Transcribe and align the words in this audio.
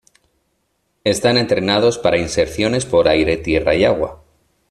Están 1.03 1.37
entrenados 1.37 1.99
para 1.99 2.17
inserciones 2.17 2.87
por 2.87 3.07
aire, 3.07 3.37
tierra 3.37 3.75
y 3.75 3.83
agua. 3.85 4.23